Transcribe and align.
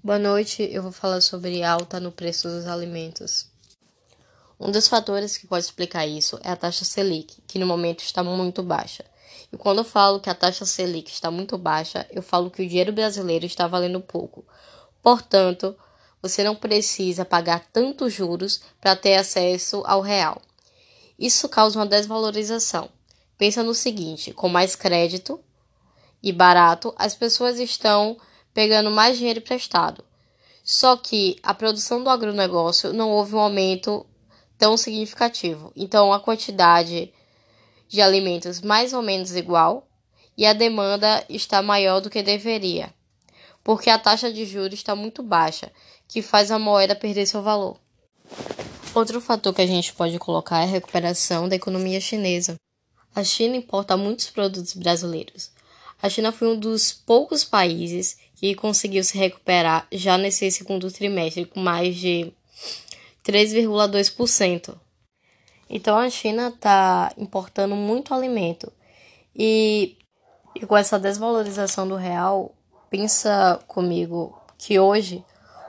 Boa 0.00 0.16
noite, 0.16 0.62
eu 0.70 0.80
vou 0.80 0.92
falar 0.92 1.20
sobre 1.20 1.60
alta 1.64 1.98
no 1.98 2.12
preço 2.12 2.48
dos 2.48 2.68
alimentos. 2.68 3.48
Um 4.58 4.70
dos 4.70 4.86
fatores 4.86 5.36
que 5.36 5.44
pode 5.44 5.64
explicar 5.64 6.06
isso 6.06 6.38
é 6.44 6.50
a 6.52 6.56
taxa 6.56 6.84
Selic, 6.84 7.42
que 7.48 7.58
no 7.58 7.66
momento 7.66 7.98
está 8.04 8.22
muito 8.22 8.62
baixa. 8.62 9.04
E 9.52 9.56
quando 9.56 9.78
eu 9.78 9.84
falo 9.84 10.20
que 10.20 10.30
a 10.30 10.34
taxa 10.36 10.64
Selic 10.64 11.10
está 11.10 11.32
muito 11.32 11.58
baixa, 11.58 12.06
eu 12.12 12.22
falo 12.22 12.48
que 12.48 12.62
o 12.62 12.68
dinheiro 12.68 12.92
brasileiro 12.92 13.44
está 13.44 13.66
valendo 13.66 14.00
pouco. 14.00 14.46
Portanto, 15.02 15.76
você 16.22 16.44
não 16.44 16.54
precisa 16.54 17.24
pagar 17.24 17.66
tantos 17.72 18.12
juros 18.12 18.60
para 18.80 18.94
ter 18.94 19.16
acesso 19.16 19.82
ao 19.84 20.00
real. 20.00 20.40
Isso 21.18 21.48
causa 21.48 21.76
uma 21.76 21.86
desvalorização. 21.86 22.88
Pensa 23.36 23.64
no 23.64 23.74
seguinte: 23.74 24.32
com 24.32 24.48
mais 24.48 24.76
crédito 24.76 25.40
e 26.22 26.32
barato, 26.32 26.94
as 26.96 27.16
pessoas 27.16 27.58
estão 27.58 28.16
pegando 28.52 28.90
mais 28.90 29.18
dinheiro 29.18 29.40
emprestado. 29.40 30.04
Só 30.64 30.96
que 30.96 31.38
a 31.42 31.54
produção 31.54 32.02
do 32.02 32.10
agronegócio 32.10 32.92
não 32.92 33.10
houve 33.10 33.34
um 33.34 33.40
aumento 33.40 34.04
tão 34.58 34.76
significativo. 34.76 35.72
Então 35.74 36.12
a 36.12 36.20
quantidade 36.20 37.12
de 37.88 38.02
alimentos 38.02 38.60
mais 38.60 38.92
ou 38.92 39.00
menos 39.00 39.34
igual 39.34 39.88
e 40.36 40.44
a 40.46 40.52
demanda 40.52 41.24
está 41.28 41.62
maior 41.62 42.00
do 42.00 42.10
que 42.10 42.22
deveria, 42.22 42.94
porque 43.64 43.90
a 43.90 43.98
taxa 43.98 44.32
de 44.32 44.44
juros 44.44 44.74
está 44.74 44.94
muito 44.94 45.22
baixa, 45.22 45.72
que 46.06 46.22
faz 46.22 46.50
a 46.50 46.58
moeda 46.58 46.94
perder 46.94 47.26
seu 47.26 47.42
valor. 47.42 47.76
Outro 48.94 49.20
fator 49.20 49.52
que 49.54 49.62
a 49.62 49.66
gente 49.66 49.92
pode 49.92 50.18
colocar 50.18 50.60
é 50.60 50.62
a 50.64 50.66
recuperação 50.66 51.48
da 51.48 51.56
economia 51.56 52.00
chinesa. 52.00 52.56
A 53.14 53.24
China 53.24 53.56
importa 53.56 53.96
muitos 53.96 54.30
produtos 54.30 54.74
brasileiros. 54.74 55.50
A 56.00 56.08
China 56.08 56.30
foi 56.30 56.48
um 56.48 56.58
dos 56.58 56.92
poucos 56.92 57.44
países 57.44 58.18
que 58.36 58.54
conseguiu 58.54 59.02
se 59.02 59.18
recuperar 59.18 59.86
já 59.90 60.16
nesse 60.16 60.50
segundo 60.50 60.90
trimestre 60.92 61.44
com 61.44 61.58
mais 61.58 61.96
de 61.96 62.32
3,2%. 63.24 64.76
Então 65.68 65.98
a 65.98 66.08
China 66.08 66.48
está 66.48 67.12
importando 67.18 67.74
muito 67.74 68.14
alimento 68.14 68.72
e, 69.34 69.96
e 70.54 70.64
com 70.64 70.76
essa 70.76 70.98
desvalorização 70.98 71.86
do 71.86 71.96
real, 71.96 72.54
pensa 72.88 73.60
comigo 73.66 74.40
que 74.56 74.78
hoje 74.78 75.22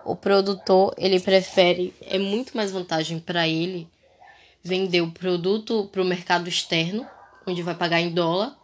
o 0.06 0.16
produtor 0.16 0.94
ele 0.98 1.20
prefere 1.20 1.94
é 2.02 2.18
muito 2.18 2.56
mais 2.56 2.72
vantagem 2.72 3.20
para 3.20 3.48
ele 3.48 3.88
vender 4.64 5.02
o 5.02 5.12
produto 5.12 5.90
para 5.92 6.02
o 6.02 6.06
mercado 6.06 6.48
externo, 6.48 7.06
onde 7.46 7.62
vai 7.62 7.76
pagar 7.76 8.00
em 8.00 8.12
dólar, 8.12 8.58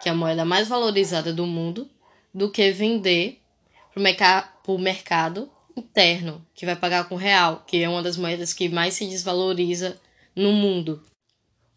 que 0.00 0.08
é 0.08 0.12
a 0.12 0.14
moeda 0.14 0.44
mais 0.44 0.68
valorizada 0.68 1.32
do 1.32 1.46
mundo, 1.46 1.88
do 2.32 2.50
que 2.50 2.72
vender 2.72 3.40
para 3.92 4.48
o 4.66 4.78
mercado 4.78 5.50
interno, 5.76 6.44
que 6.54 6.66
vai 6.66 6.76
pagar 6.76 7.08
com 7.08 7.16
real, 7.16 7.64
que 7.66 7.82
é 7.82 7.88
uma 7.88 8.02
das 8.02 8.16
moedas 8.16 8.52
que 8.52 8.68
mais 8.68 8.94
se 8.94 9.06
desvaloriza 9.06 10.00
no 10.34 10.52
mundo. 10.52 11.04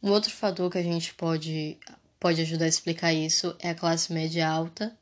Um 0.01 0.11
outro 0.11 0.31
fator 0.31 0.71
que 0.71 0.77
a 0.77 0.83
gente 0.83 1.13
pode, 1.13 1.77
pode 2.19 2.41
ajudar 2.41 2.65
a 2.65 2.69
explicar 2.69 3.13
isso 3.13 3.55
é 3.59 3.69
a 3.69 3.75
classe 3.75 4.11
média 4.11 4.47
alta 4.47 4.97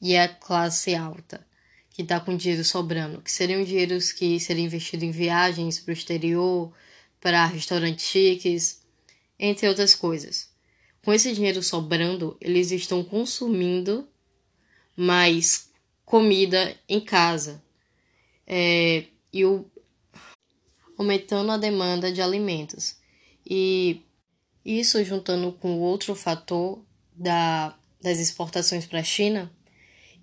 e 0.00 0.16
a 0.16 0.28
classe 0.28 0.94
alta, 0.94 1.46
que 1.90 2.02
está 2.02 2.20
com 2.20 2.36
dinheiro 2.36 2.64
sobrando, 2.64 3.22
que 3.22 3.30
seriam 3.30 3.64
dinheiros 3.64 4.12
que 4.12 4.38
seriam 4.38 4.66
investidos 4.66 5.04
em 5.04 5.10
viagens 5.10 5.78
para 5.78 5.90
o 5.90 5.94
exterior, 5.94 6.72
para 7.20 7.46
restaurantes 7.46 8.06
chiques, 8.06 8.82
entre 9.38 9.68
outras 9.68 9.94
coisas. 9.94 10.53
Com 11.04 11.12
esse 11.12 11.32
dinheiro 11.34 11.62
sobrando, 11.62 12.36
eles 12.40 12.70
estão 12.70 13.04
consumindo 13.04 14.08
mais 14.96 15.70
comida 16.04 16.74
em 16.88 17.00
casa 17.00 17.62
é, 18.46 19.04
e 19.32 19.44
o, 19.44 19.70
aumentando 20.96 21.52
a 21.52 21.58
demanda 21.58 22.10
de 22.10 22.22
alimentos. 22.22 22.96
E 23.44 24.00
isso 24.64 25.02
juntando 25.04 25.52
com 25.52 25.78
outro 25.78 26.14
fator 26.14 26.82
da, 27.14 27.76
das 28.00 28.18
exportações 28.18 28.86
para 28.86 29.00
a 29.00 29.04
China, 29.04 29.52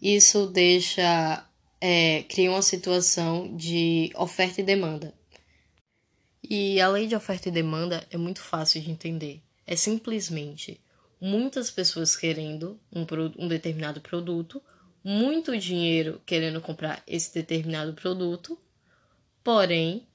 isso 0.02 0.48
deixa 0.48 1.48
é, 1.80 2.24
cria 2.24 2.50
uma 2.50 2.62
situação 2.64 3.56
de 3.56 4.12
oferta 4.16 4.62
e 4.62 4.64
demanda. 4.64 5.14
E 6.44 6.82
a 6.82 6.88
lei 6.88 7.06
de 7.06 7.16
oferta 7.16 7.50
e 7.50 7.52
demanda 7.52 8.06
é 8.10 8.18
muito 8.18 8.42
fácil 8.42 8.82
de 8.82 8.90
entender. 8.90 9.44
É 9.66 9.76
simplesmente 9.76 10.82
muitas 11.20 11.70
pessoas 11.70 12.16
querendo 12.16 12.80
um, 12.92 13.06
um 13.38 13.48
determinado 13.48 14.02
produto 14.02 14.62
muito 15.04 15.58
dinheiro 15.58 16.22
querendo 16.26 16.62
comprar 16.62 17.02
esse 17.08 17.34
determinado 17.34 17.94
produto, 17.94 18.58
porém 19.44 20.08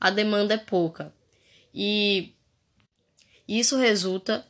a 0.00 0.10
demanda 0.10 0.54
é 0.54 0.58
pouca. 0.58 1.12
E 1.74 2.34
isso 3.46 3.76
resulta 3.76 4.46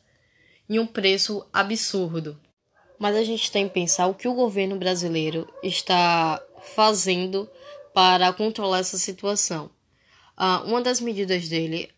em 0.69 0.79
um 0.79 0.87
preço 0.87 1.47
absurdo. 1.53 2.39
Mas 2.99 3.17
a 3.17 3.25
gente 3.25 3.51
tem 3.51 3.67
que 3.67 3.75
pensar 3.75 4.07
o 4.07 4.15
que 4.15 4.29
o 4.29 4.35
governo 4.35 4.77
brasileiro 4.77 5.49
está 5.63 6.43
fazendo 6.75 7.51
para 7.95 8.33
controlar 8.33 8.81
essa 8.81 8.99
situação. 8.99 9.71
Uh, 10.39 10.69
uma 10.69 10.83
das 10.83 11.01
medidas 11.01 11.49
dele 11.49 11.91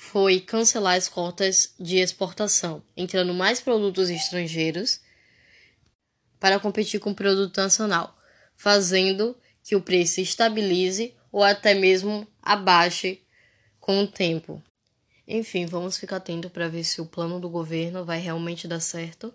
foi 0.00 0.40
cancelar 0.40 0.96
as 0.96 1.10
cotas 1.10 1.74
de 1.78 1.98
exportação, 1.98 2.82
entrando 2.96 3.34
mais 3.34 3.60
produtos 3.60 4.08
estrangeiros 4.08 4.98
para 6.40 6.58
competir 6.58 6.98
com 6.98 7.10
o 7.10 7.14
produto 7.14 7.58
nacional, 7.58 8.16
fazendo 8.56 9.36
que 9.62 9.76
o 9.76 9.82
preço 9.82 10.22
estabilize 10.22 11.14
ou 11.30 11.44
até 11.44 11.74
mesmo 11.74 12.26
abaixe 12.40 13.20
com 13.78 14.02
o 14.02 14.06
tempo. 14.08 14.62
Enfim, 15.28 15.66
vamos 15.66 15.98
ficar 15.98 16.16
atento 16.16 16.48
para 16.48 16.66
ver 16.66 16.82
se 16.82 17.02
o 17.02 17.06
plano 17.06 17.38
do 17.38 17.50
governo 17.50 18.02
vai 18.02 18.18
realmente 18.18 18.66
dar 18.66 18.80
certo. 18.80 19.32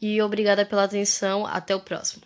E 0.00 0.22
obrigada 0.22 0.64
pela 0.64 0.84
atenção, 0.84 1.46
até 1.46 1.76
o 1.76 1.80
próximo. 1.80 2.22